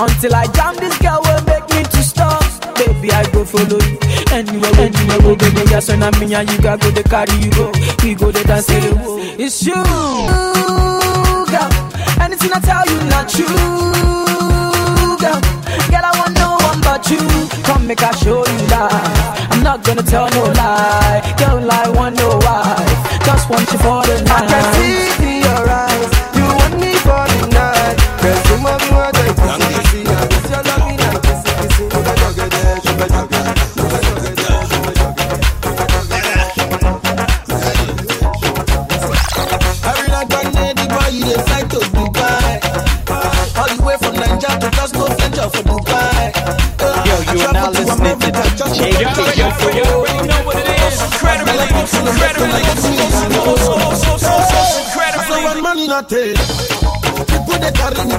Until 0.00 0.32
I 0.32 0.46
jam 0.54 0.76
this 0.76 0.96
girl 0.98 1.20
will 1.24 1.42
make 1.42 1.62
me 1.62 1.66
to 1.66 1.66
stop. 1.66 1.67
Baby, 3.08 3.16
I 3.26 3.32
go 3.32 3.44
follow 3.44 3.80
you. 3.88 3.98
Anywhere, 4.32 4.72
anywhere, 4.76 5.18
we 5.18 5.24
go, 5.24 5.36
baby, 5.36 5.70
yes, 5.70 5.88
and 5.88 6.04
I 6.04 6.10
mean, 6.20 6.28
you 6.30 6.58
got 6.60 6.80
go, 6.80 6.90
they 6.90 7.02
carry 7.02 7.32
you 7.40 7.50
go. 7.52 7.72
We 8.02 8.14
go, 8.14 8.30
they 8.30 8.42
dance, 8.42 8.66
the 8.66 8.94
wall. 9.00 9.18
It's 9.40 9.64
you, 9.64 9.72
girl. 9.72 11.70
Anything 12.20 12.52
I 12.52 12.60
tell 12.60 12.84
you, 12.84 13.00
not 13.08 13.28
true, 13.28 13.46
girl. 15.16 15.40
Girl, 15.88 16.04
I 16.04 16.12
want 16.20 16.34
no 16.36 16.58
one 16.60 16.80
but 16.82 17.08
you. 17.10 17.18
Come 17.64 17.86
make 17.86 18.02
I 18.02 18.10
show 18.16 18.44
you 18.44 18.66
love. 18.68 18.92
I'm 19.52 19.62
not 19.62 19.84
gonna 19.84 20.02
tell 20.02 20.28
no 20.30 20.44
lie. 20.52 21.22
Girl, 21.38 21.64
I 21.70 21.88
want 21.88 22.16
no 22.16 22.36
wife. 22.44 23.24
Just 23.24 23.48
want 23.48 23.72
you 23.72 23.78
for 23.78 24.04
the 24.04 24.20
I 24.20 24.40
night. 24.40 24.48
can 24.52 24.74
see 24.74 25.07
when 55.98 56.04
money 56.04 56.04
not 56.04 56.08
take, 56.08 57.26
people 57.26 57.58
they 57.58 57.72
carry 57.72 58.17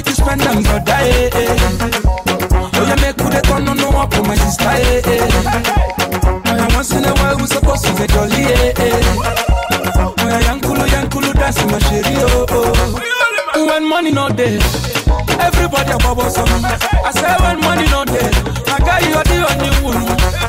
make 0.00 0.08
you 0.08 0.14
spend 0.14 0.40
them, 0.40 0.62
brother. 0.62 0.96
Eh, 0.96 1.30
eh. 1.34 1.56
Oh, 2.72 2.86
you 2.88 2.96
make 3.02 3.16
good 3.16 3.44
turn 3.44 3.68
on 3.68 3.76
no 3.76 3.88
up 4.00 4.12
for 4.14 4.22
my 4.22 4.34
sister. 4.34 4.64
Eh, 4.64 5.02
eh. 5.04 5.28
Oh, 6.24 6.56
yeah, 6.56 6.74
once 6.74 6.92
in 6.92 7.04
a 7.04 7.12
while 7.20 7.36
we 7.36 7.46
supposed 7.46 7.84
to 7.84 7.92
get 7.92 8.08
jolly. 8.10 8.44
Eh, 8.48 8.72
eh. 8.76 9.02
Oh, 10.00 10.14
yeah, 10.24 10.40
yankulu 10.46 10.84
yankulu 10.88 11.32
dance 11.34 11.64
my 11.66 11.78
sherry. 11.86 12.16
Oh, 12.16 12.46
oh. 12.48 13.66
When 13.66 13.86
money 13.88 14.10
no 14.10 14.28
day, 14.30 14.56
everybody 15.38 15.92
a 15.92 15.98
bubble 15.98 16.30
some. 16.30 16.48
I 16.48 17.10
say 17.12 17.34
when 17.44 17.60
money 17.60 17.84
no 17.92 18.04
day, 18.04 18.30
I 18.72 18.78
got 18.80 19.02
you 19.04 19.20
the 19.28 19.36
only 19.52 19.70
one. 19.84 20.40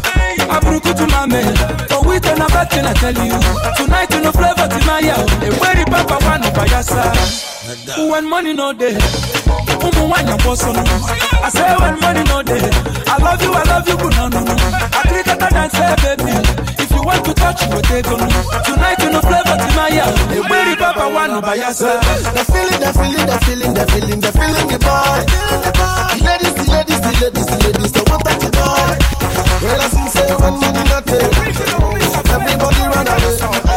Abruku 0.48 0.96
to 0.96 1.08
my 1.08 1.26
man, 1.26 1.56
for 1.90 2.02
we 2.08 2.20
turn 2.20 2.42
a 2.42 2.48
and 2.48 2.88
I 2.88 2.94
tell 2.94 3.14
you. 3.14 3.40
Tonight 3.76 4.14
you 4.14 4.22
no 4.22 4.32
flavor 4.32 4.68
to 4.68 4.80
my 4.88 5.00
yell. 5.00 5.28
And 5.44 5.54
where 5.60 5.76
the 5.76 5.86
papa 5.92 6.24
one 6.24 6.54
by 6.54 6.66
your 6.68 6.84
side. 6.84 7.52
When 8.10 8.30
money 8.30 8.54
no 8.54 8.74
day, 8.74 8.98
bosso 10.52 10.74
no. 10.74 10.84
I 11.41 11.50
say 11.50 11.74
when 11.80 12.00
money 12.00 12.24
no 12.26 12.44
day, 12.44 12.70
I 13.08 13.17
love 13.17 13.41
you, 13.41 13.52
I 13.54 13.63
love 13.63 13.88
you, 13.88 13.98
good 13.98 14.15
no 14.15 14.28
no 14.28 14.41
no. 14.44 14.56
I 14.94 15.02
treat 15.08 15.28
it 15.28 15.41
and 15.41 15.72
say 15.72 15.96
baby, 16.04 16.36
if 16.78 16.91
you 16.91 17.02
want 17.02 17.26
to 17.26 17.34
touch, 17.34 17.63
you 17.65 17.82
take 17.88 18.08
on. 18.12 18.20
Tonight 18.65 19.00
you 19.00 19.10
no 19.12 19.22
to 19.22 19.70
my 19.76 19.89
yell. 19.89 20.13
And 20.30 20.50
where 20.50 20.65
the 20.70 20.76
papa 20.78 21.10
one 21.10 21.41
by 21.41 21.56
your 21.56 21.72
side. 21.74 22.02
The 22.36 22.44
feeling, 22.52 22.80
the 22.84 22.91
feeling, 22.94 23.26
the 23.26 23.38
feeling, 23.46 23.74
the 23.74 23.86
feeling, 23.91 24.20
the 24.20 24.32
feeling, 24.32 24.67
the 24.67 24.80
boy. 24.84 25.20
The 26.12 26.17
ladies, 26.26 26.54
the 26.60 26.65
ladies, 26.72 27.02
the 27.02 27.12
ladies, 27.22 27.48
the 27.48 27.58
ladies, 27.65 27.91
want 28.10 28.24
that 28.26 28.38
the 28.44 28.50
boy. 28.52 28.94
Well, 29.63 29.82
I 29.82 29.88
see 29.88 30.08
say 30.12 30.30
when 30.36 30.54
money 30.60 30.84
not 30.89 31.06
take, 31.06 31.32
everybody 32.30 32.84
run 32.91 33.08
away. 33.08 33.70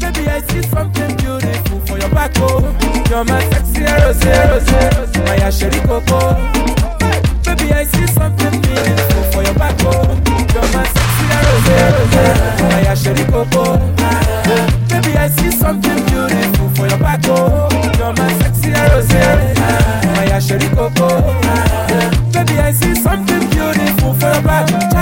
Baby, 0.00 0.28
I 0.28 0.40
see 0.48 0.62
something 0.62 1.16
beautiful 1.16 1.80
for 1.86 1.98
your 1.98 2.10
back, 2.10 2.32
oh. 2.38 2.60
You're 3.10 3.24
my 3.24 3.40
sexy 3.50 3.82
rose, 3.82 4.24
rose, 4.24 4.68
rose, 4.72 5.16
my 5.26 5.36
asheri 5.46 5.80
coco. 5.86 6.20
Baby, 7.44 7.72
I 7.72 7.84
see 7.84 8.06
something 8.06 8.60
beautiful 8.60 9.22
for 9.32 9.42
your 9.42 9.54
back, 9.54 9.76
oh. 9.84 10.04
You're 10.52 10.68
my 10.74 10.84
sexy 10.94 11.26
rose, 11.32 11.68
rose, 11.76 12.62
my 12.70 12.82
asheri 12.92 13.24
coco. 13.30 13.64
Baby, 14.88 15.16
I 15.16 15.28
see 15.28 15.50
something 15.50 15.98
beautiful 16.06 16.68
for 16.76 16.86
your 16.88 16.98
back, 16.98 17.20
oh. 17.26 17.68
You're 17.98 18.12
my 18.12 18.32
sexy 18.40 18.70
rose, 18.70 19.12
rose, 19.12 19.58
my 20.16 20.26
asheri 20.36 20.68
coco. 20.76 21.08
Baby, 22.32 22.58
I 22.60 22.72
see 22.72 22.94
something 22.94 23.48
beautiful 23.50 24.14
for 24.14 24.32
your 24.32 24.42
back. 24.42 24.95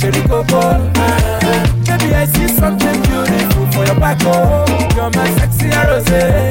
Sherry 0.00 0.22
Coco. 0.22 0.78
Baby, 1.84 2.14
I 2.14 2.24
see 2.24 2.48
something 2.48 3.02
beautiful 3.02 3.66
for 3.70 3.84
your 3.84 4.00
back, 4.00 4.16
oh. 4.22 4.64
You're 4.96 5.10
my 5.10 5.28
sexy 5.36 5.68
rose. 5.68 6.49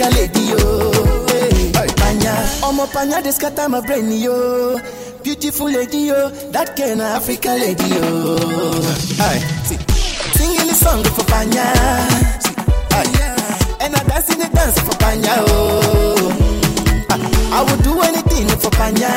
Africa 0.00 0.14
lady, 0.16 0.40
yo. 0.50 0.92
Hey. 1.26 1.88
Pana, 1.96 2.30
I'm 2.62 2.78
ọmọ 2.78 2.86
Pana 2.92 3.20
dey 3.22 3.32
scatter 3.32 3.68
my 3.68 3.80
brain, 3.80 4.12
yo. 4.12 4.78
Beautiful 5.24 5.66
lady, 5.70 6.06
yo. 6.06 6.30
That 6.52 6.76
kind 6.76 7.00
of 7.00 7.16
Africa 7.18 7.48
lady, 7.58 7.84
yo. 7.88 8.36
Hey. 9.18 9.40
Singing 10.36 10.66
the 10.68 10.74
song 10.74 11.02
for 11.02 11.24
Pana. 11.24 11.64
Hey. 12.94 13.10
And 13.80 13.96
I 13.96 14.02
dance 14.04 14.30
in 14.32 14.38
the 14.38 14.48
dance 14.54 14.78
for 14.78 14.96
Pana, 14.98 15.34
oh. 15.48 16.30
I, 17.10 17.58
I 17.58 17.62
would 17.66 17.82
do 17.82 18.00
anything 18.02 18.46
for 18.62 18.70
Pana. 18.70 19.10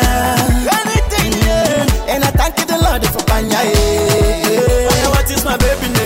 Anything, 0.82 1.34
yeah. 1.46 2.10
And 2.10 2.24
I 2.24 2.32
thank 2.32 2.58
you 2.58 2.65
the 2.65 2.78
Lord 2.82 3.06
for 3.06 3.24
Pana, 3.30 3.50
yeah. 3.50 4.89
Pana, 4.89 5.10
what 5.13 5.30
is 5.30 5.46
my 5.46 5.58
baby 5.58 5.94
name? 5.94 6.01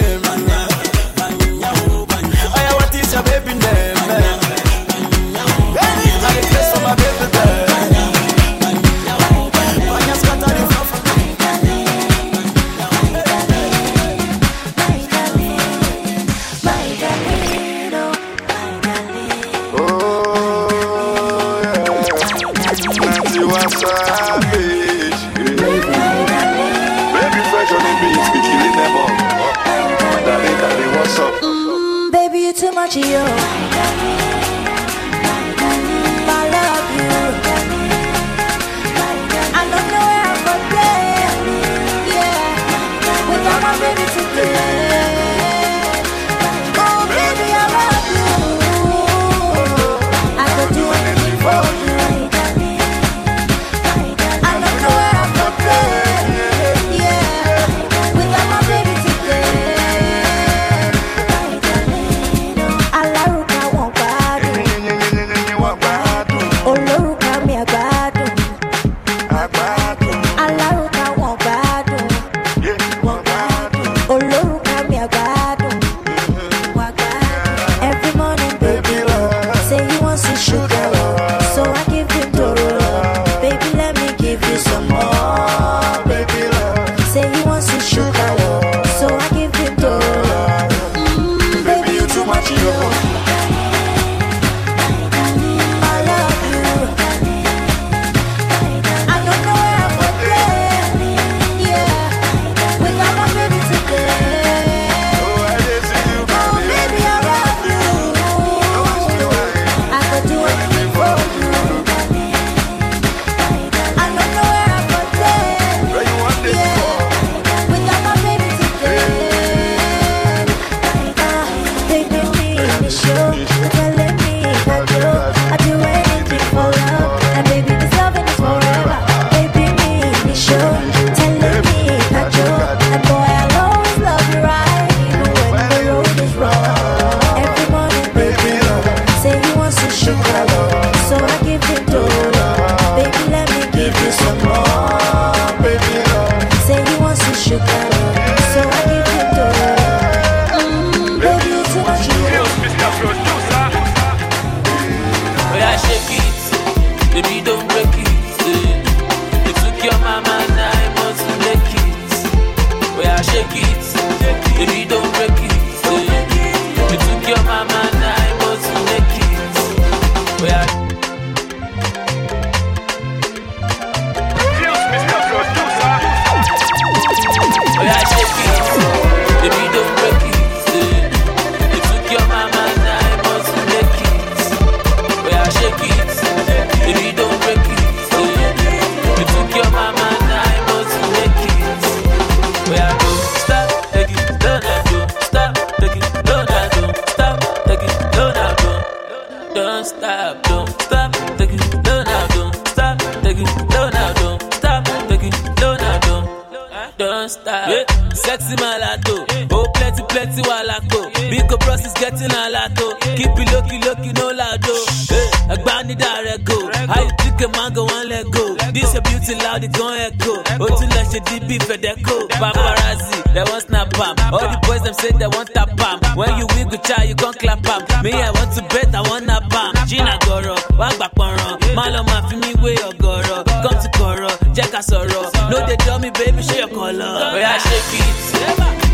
I 223.46 223.50
want 223.52 223.64
snap 223.68 223.90
bam. 223.94 224.16
all 224.34 224.40
the 224.54 224.60
boys 224.66 224.82
them 224.82 224.94
say 224.96 225.12
they 225.22 225.28
want 225.28 225.50
tap 225.54 225.70
bam. 225.78 226.00
when 226.18 226.34
you 226.40 226.48
wiggle 226.56 226.80
child 226.88 227.08
you 227.10 227.16
can't 227.16 227.38
clap 227.38 227.62
bam. 227.62 227.82
me 228.04 228.12
i 228.14 228.32
want 228.32 228.52
to 228.58 228.62
bet 228.74 228.90
i 228.96 229.02
want 229.10 229.30
a 229.30 229.38
bam. 229.54 229.72
Gina 229.90 230.18
gọ̀rọ̀ 230.26 230.58
walk 230.80 230.96
back 231.00 231.14
pọ̀nrán 231.18 231.54
má 231.78 231.86
lọ 231.94 232.02
máa 232.10 232.22
fi 232.30 232.36
mí 232.42 232.52
wé 232.64 232.74
ọ̀gọ̀rọ̀ 232.90 233.40
come 233.64 233.78
to 233.84 233.90
kọ̀rọ̀ 234.00 234.34
jẹ́ 234.56 234.68
ká 234.74 234.82
sọ̀rọ̀ 234.90 235.26
no 235.52 235.58
they 235.68 235.78
tell 235.86 236.00
me 236.00 236.10
baby 236.20 236.42
show 236.48 236.58
your 236.64 236.72
color. 236.78 237.12
oya 237.36 237.54
shake 237.66 237.94
it 238.02 238.18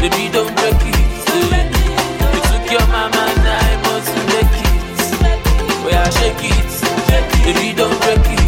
baby 0.02 0.24
don 0.34 0.48
break 0.58 0.82
it 0.92 1.00
you 2.34 2.40
took 2.50 2.66
your 2.76 2.86
mama 2.94 3.24
nine 3.48 3.80
months 3.86 4.10
to 4.16 4.22
make 4.34 4.56
it 4.68 4.74
oya 5.88 6.04
shake 6.18 6.44
it 6.54 6.70
baby 7.46 7.68
don 7.80 7.94
break 8.04 8.26
it. 8.36 8.41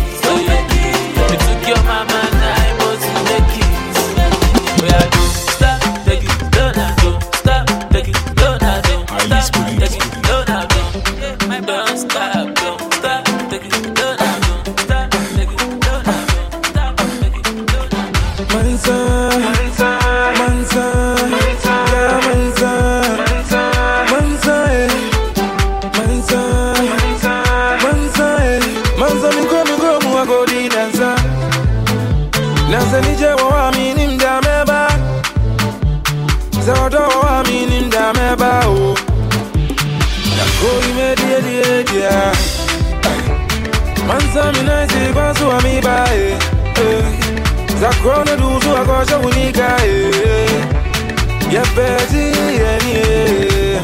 peti 51.75 52.25
yenie 52.59 53.81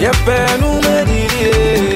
Yepe 0.00 0.38
nume 0.60 1.04
dirie 1.06 1.90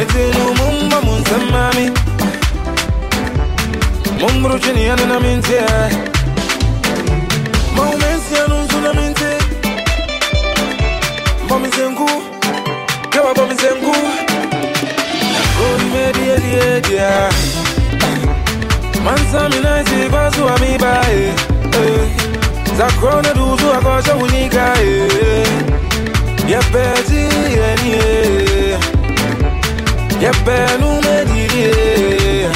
Etilu 0.00 0.54
mumba 0.58 1.00
munsamami 1.02 1.90
Mumbru 4.20 4.58
chini 4.58 4.84
yana 4.86 5.06
na 5.06 5.20
minti 5.20 5.52
eh. 5.54 5.90
Maumesi 7.76 8.34
ya 8.34 8.46
nunzu 8.48 8.80
na 8.80 8.92
minti. 8.94 9.30
Bomi 11.48 11.68
zengu. 11.68 12.08
Kewa 13.10 13.34
bomi 13.34 13.54
zengu. 13.54 13.94
Gori 15.56 15.84
medi 15.92 16.30
edi 16.30 16.52
edi 16.68 16.94
ya 16.94 17.30
Mansa 19.04 19.48
minaisi 19.48 20.08
vasu 20.12 20.48
amiba 20.48 21.00
eh, 21.12 21.32
eh. 21.72 22.08
Zakrona 22.78 23.34
duzu 23.34 23.72
akosha 23.72 24.14
unika 24.16 24.74
eh, 24.82 25.08
eh. 25.22 25.48
Ya 26.48 26.58
pezi 26.62 27.16
eni 27.70 27.92
eh. 27.92 28.42
eh. 28.42 28.47
Y'a 30.20 30.30
peine 30.44 30.82
ou 30.82 31.00
méditer 31.06 32.48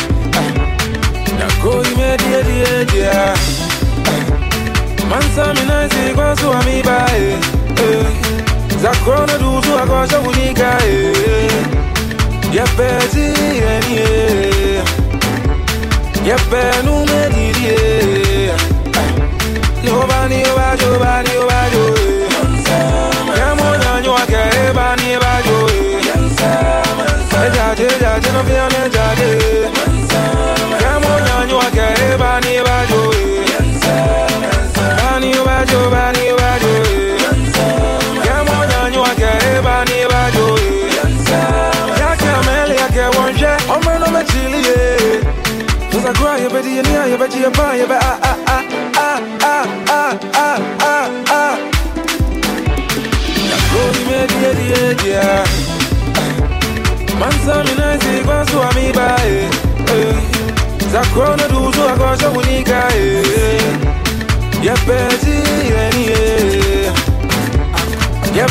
La 1.38 1.46
cour 1.62 1.82
méditer 1.96 3.10
Mansa 5.08 5.54
minaisi 5.54 6.14
kwa 6.14 6.36
suwa 6.36 6.62
mibae 6.62 7.36
Zakrona 8.82 9.38
duzu 9.38 9.78
akosha 9.82 10.18
unika 10.20 10.72
Y'a 12.52 12.64
pezi 12.64 13.20
yeni 13.20 13.96
Y'a 16.26 16.36
peine 16.50 16.88
ou 16.88 17.06
méditer 17.06 18.54
Yobani 19.84 20.40
yobajo 20.42 20.98
bani 21.00 21.30
yobajo 21.34 21.84
Yamona 23.38 24.00
nyoke 24.02 24.72
Jaje, 27.72 27.88
jaje, 28.00 28.32
no 28.32 28.42
fear 28.44 28.68
me, 28.70 28.90
jaje. 28.90 29.28
Me 32.42 32.56
about 32.58 32.90
you. 32.90 33.02
Bani 34.98 35.32
about 35.32 35.70
you, 35.70 35.90
bani 35.90 36.28
about 36.28 36.62
you. 36.62 37.18
Come 38.24 38.48
on, 38.48 38.72
on 38.72 38.92
you, 38.92 39.02
I 39.02 39.14
can't 39.14 39.64
buy 39.64 39.84
me 39.84 40.02
about 40.02 40.34
you. 40.34 40.48
Yake 42.00 42.28
ameli, 42.28 42.76
yake 42.76 43.04
wonje, 43.16 43.50
omwe 43.68 43.98
no 43.98 44.06
me 44.10 44.24
chili, 44.24 44.60
yeah. 44.68 45.90
Cause 45.90 46.04
I 46.04 46.12
cry, 46.12 46.38
you 46.42 46.48
better, 46.50 46.68
you 46.68 46.82
near, 46.82 47.06
you 47.06 47.16
better, 47.18 47.38
you 47.38 47.50
buy, 47.50 47.76
you 47.76 47.86
better, 47.86 48.04
ah, 48.04 48.18
ah, 48.22 48.64
ah, 48.96 49.20
ah, 49.42 49.66
ah, 49.88 50.18
ah, 50.34 50.58
ah, 50.80 51.10
ah. 51.30 51.58
Nakoni 53.48 54.04
me 54.04 54.26
die 54.26 54.52
die 54.54 54.94
dia 54.94 55.51
mtu 58.52 58.62
ameiba 58.62 59.16
eh, 59.26 59.44
eh. 59.96 60.14
za 60.92 61.00
kuona 61.04 61.48
duzu 61.48 61.88
eh, 62.96 63.62
ya 64.62 64.74
penzi 64.74 65.36
eh, 66.08 66.92
ya 68.36 68.46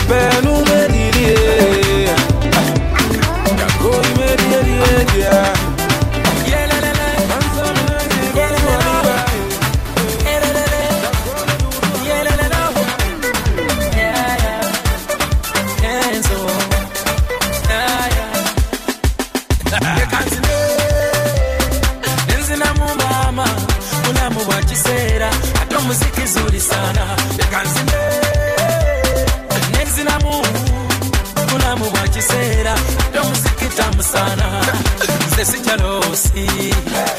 nze 35.51 35.57
sikyalosi 35.57 36.71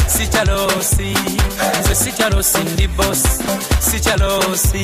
sikyalosi 0.06 1.14
nze 1.80 1.94
sikyalosi 1.94 2.58
ndi 2.58 2.88
bos 2.88 3.22
sikyalosi 3.80 4.82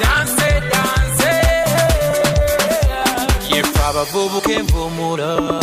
danse 0.00 0.62
danse 0.70 1.32
yefe 3.54 3.80
abavubuka 3.88 4.52
envumulo 4.52 5.60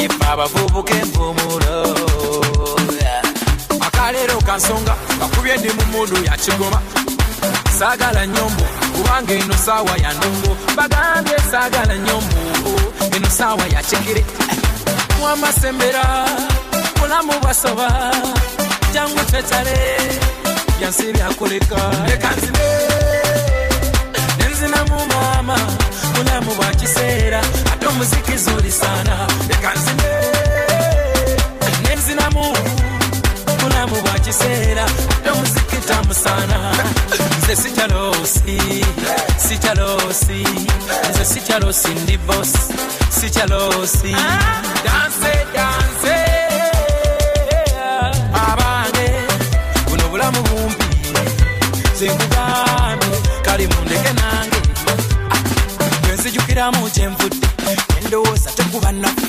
yefe 0.00 0.24
abavubuka 0.32 0.94
envumulo 0.94 1.96
akaleero 3.80 4.36
kansonga 4.46 4.94
kakubye 5.20 5.56
ndi 5.56 5.68
mu 5.68 5.84
mudu 5.92 6.24
ya 6.24 6.36
kigoma 6.36 6.80
saagala 7.78 8.26
nyombo 8.26 8.64
kubanga 8.96 9.34
eno 9.34 9.54
saawa 9.66 9.96
ya 10.02 10.12
ndongo 10.12 10.56
bagambye 10.76 11.36
saagala 11.50 11.96
nyombo 11.98 12.40
eno 13.16 13.30
saawa 13.30 13.62
jangu 15.22 15.32
amasembera 15.34 16.26
bulamu 17.00 17.32
jangu 18.94 19.20
twetale 19.30 19.78
byansi 20.78 21.12
byakoleka 21.12 21.76
leka 22.08 22.30
nzibe 22.36 22.68
nenzinamu 24.38 25.06
maama 25.06 25.56
bulamu 26.14 26.54
bwa 26.54 26.66
kiseera 26.74 27.40
ate 27.72 27.86
omuziki 27.86 28.38
leka 29.48 29.72
nzibe 29.74 30.12
nenzinamu 31.88 32.56
bulamu 33.60 34.02
bwa 34.02 34.18
kiseera 34.18 34.84
ate 34.84 35.30
omuziki 35.30 35.76
tamusaana 35.76 36.72
nze 37.38 37.56
sikyaloosi 37.56 38.58
sikyaloosi 39.48 40.44
nze 41.10 41.24
ndi 41.88 42.16
ah. 44.14 44.72
nze 52.02 52.14
nkugambye. 52.14 53.18
Kale 53.42 53.66
mundeke 53.66 54.12
nange. 54.12 54.56
Bwe 56.02 56.14
nzijukiramu 56.14 56.90
kyenvudde 56.90 57.46
endowooza 57.98 58.50
tekuba 58.50 58.92
nnaku 58.92 59.22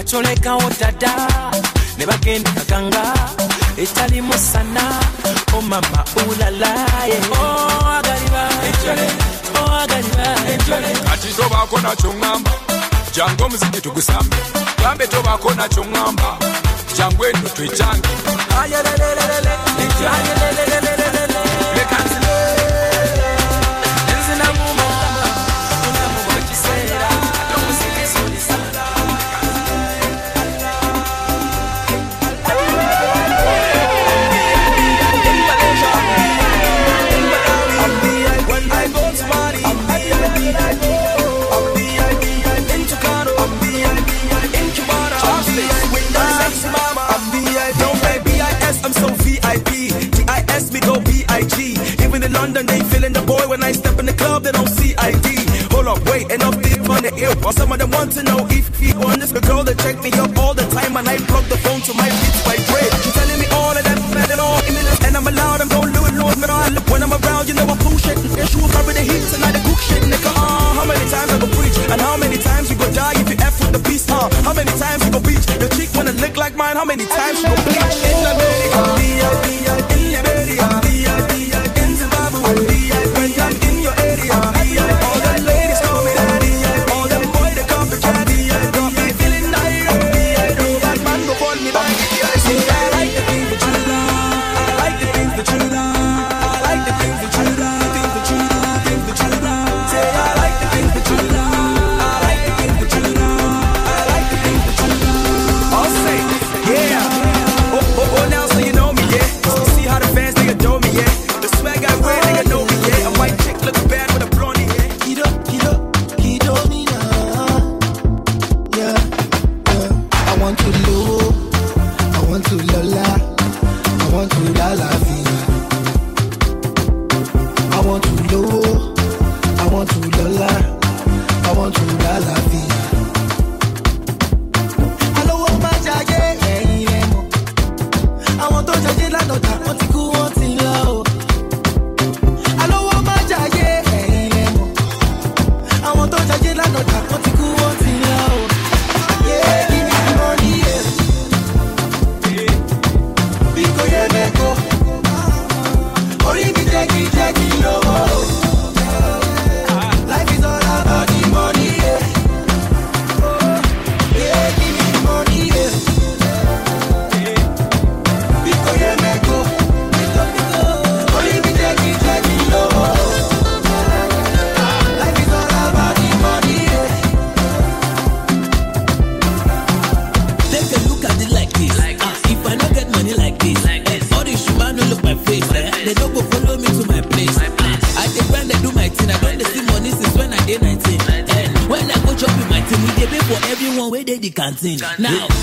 acolekawo 0.00 0.70
dada 0.80 1.12
ne 1.98 2.06
bagenda 2.06 2.50
kaganga. 2.50 3.14
Etalimu 3.76 4.32
sana 4.38 5.00
omama 5.58 6.04
ulalaye 6.28 7.20
kati 11.04 11.28
tobaako 11.36 11.80
nakyo 11.80 12.12
ŋŋamba 12.12 12.50
jangu 13.12 13.44
omuziki 13.44 13.80
tugusambe. 13.80 14.36
Gambe 14.82 15.06
tobaako 15.06 15.54
nakyo 15.54 15.84
ŋŋamba 15.84 16.38
jangu 16.96 17.24
eno 17.24 17.48
twekyange 17.48 18.08
ayelelelelele. 18.60 21.15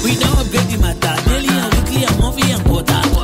We 0.03 0.15
don't 0.15 0.37
upgrade 0.39 0.67
the 0.71 0.77
matter. 0.81 1.13
Daily 1.29 1.47
and 1.47 1.73
weekly 1.75 2.03
and 2.05 2.19
monthly 2.19 2.51
and 2.51 2.63
quarter. 2.65 3.22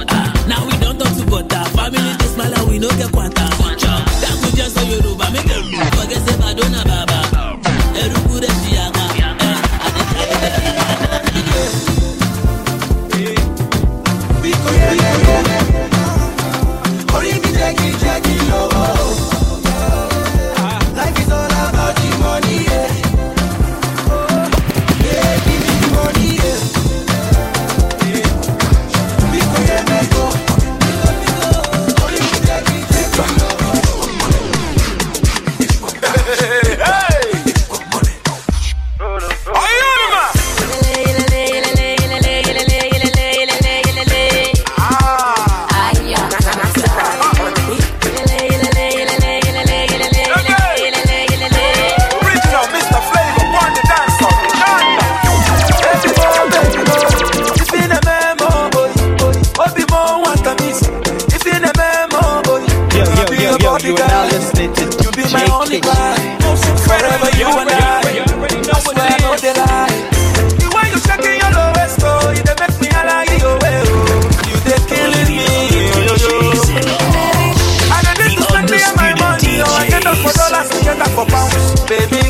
Baby, 81.90 82.29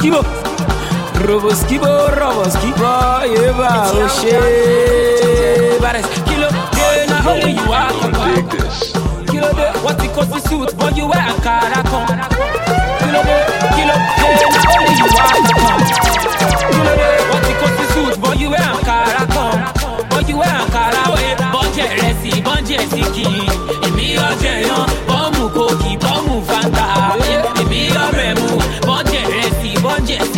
Skibo. 0.00 0.24
Robo 1.26 1.50
skibo, 1.54 2.08
robo 2.16 2.44
skibo, 2.48 3.20
yeah, 3.28 3.52
oh. 3.52 4.16
Bares, 5.78 6.06
kilo, 6.24 6.48
yeah, 6.72 7.04
not 7.04 7.26
only 7.26 7.52
you 7.52 7.70
are 7.70 7.92
Kilo, 9.28 9.52
de, 9.52 9.66
what 9.84 9.98
the 9.98 10.08
suit, 10.48 10.74
but 10.78 10.96
you 10.96 11.04
wear 11.06 11.20
a 11.20 11.34
caraco. 11.44 12.00
Kilo, 13.04 13.20
kilo, 13.76 13.92
not 13.92 14.64
only 14.72 14.96
you 14.96 15.04
are 15.20 15.36
Kilo, 16.72 16.92
de, 16.96 17.08
what 17.28 17.44
cost 17.60 17.76
the 17.76 17.84
suit, 17.92 18.16
but 18.22 18.40
you 18.40 18.48
wear 18.48 18.62
a 18.62 18.80
caraco. 18.80 20.08
But 20.08 20.26
you 20.30 20.38
wear 20.38 20.48
a 20.48 20.64
caraco. 20.72 21.12
Bọ́jẹ̀ 21.52 21.88
rẹ̀ 22.00 22.14
sí, 22.22 22.30
bọ́jẹ̀ 22.46 22.80
sí 22.90 23.02
kì 23.14 23.24
í. 23.24 23.44
Èmi 23.86 24.06
ọjọ́ 24.28 25.19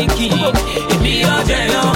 bọ́jẹ̀ 0.07 0.17
sí 0.17 0.17
kì 0.17 0.27
í. 0.27 0.45
Èmi 0.95 1.13
ọjọ́ 1.37 1.61
yan, 1.73 1.89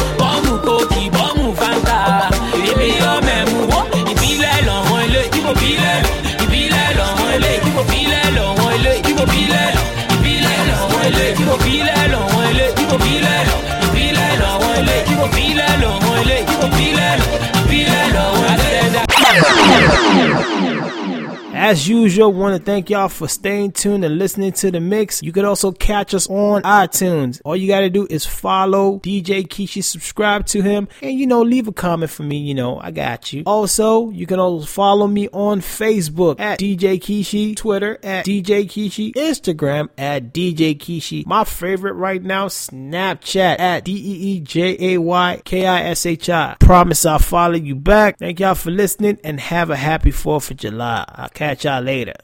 As 21.67 21.89
usual, 21.89 22.33
want 22.33 22.57
to 22.57 22.63
thank 22.63 22.91
y'all 22.91 23.09
for 23.09 23.27
staying 23.27 23.73
tuned 23.73 24.05
and 24.05 24.19
listening 24.19 24.53
to 24.53 24.71
the 24.71 24.79
mix. 24.79 25.21
You 25.21 25.33
could 25.33 25.45
also 25.45 25.73
catch 25.73 26.15
us 26.15 26.31
on 26.31 26.63
iTunes. 26.63 27.41
All 27.45 27.57
you 27.57 27.67
got 27.67 27.81
to 27.81 27.91
do 27.91 28.07
is 28.09 28.25
follow 28.25 29.01
DJ 29.01 29.49
Kishi, 29.49 29.83
subscribe 29.83 30.47
to 30.47 30.63
him, 30.63 30.87
and 31.03 31.19
you 31.19 31.27
know, 31.27 31.43
leave 31.43 31.67
a 31.67 31.73
comment 31.73 32.13
for 32.13 32.23
me. 32.23 32.37
You 32.37 32.55
know, 32.55 32.79
I 32.79 32.93
got 32.93 33.33
you. 33.33 33.43
Also, 33.47 34.11
you 34.11 34.29
can 34.29 34.39
also 34.39 34.65
follow 34.65 35.09
me 35.09 35.29
on 35.31 35.61
Facebook 35.61 36.39
at 36.39 36.61
DJ 36.61 37.01
Kishi, 37.01 37.57
Twitter 37.57 37.99
at 38.01 38.25
DJ 38.25 38.67
Kishi, 38.67 39.13
Instagram 39.15 39.89
at 39.99 40.33
DJ 40.33 40.79
Kishi. 40.79 41.27
My 41.27 41.43
favorite 41.43 41.95
right 41.95 42.23
now, 42.23 42.47
Snapchat 42.47 43.59
at 43.59 43.85
D 43.85 43.91
E 43.91 44.37
E 44.37 44.41
J 44.41 44.95
A 44.95 44.99
Y 44.99 45.43
K 45.45 45.67
I 45.67 45.83
S 45.87 46.07
H 46.07 46.31
I. 46.31 46.55
Promise 46.61 47.05
I'll 47.07 47.19
follow 47.19 47.57
you 47.57 47.75
back. 47.75 48.19
Thank 48.21 48.39
y'all 48.39 48.55
for 48.55 48.71
listening 48.71 49.19
and 49.25 49.41
have 49.41 49.71
a 49.71 49.77
happy 49.77 50.13
4th 50.13 50.53
of 50.53 50.59
July. 50.59 51.05
I'll 51.09 51.29
catch 51.31 51.56
y'all 51.65 51.83
later. 51.83 52.15